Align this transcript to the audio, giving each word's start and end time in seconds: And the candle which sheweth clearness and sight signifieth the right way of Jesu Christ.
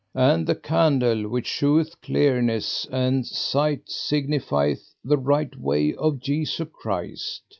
And 0.15 0.47
the 0.47 0.55
candle 0.55 1.27
which 1.29 1.45
sheweth 1.45 2.01
clearness 2.01 2.87
and 2.91 3.23
sight 3.23 3.87
signifieth 3.87 4.95
the 5.03 5.17
right 5.19 5.55
way 5.55 5.93
of 5.93 6.17
Jesu 6.17 6.65
Christ. 6.65 7.43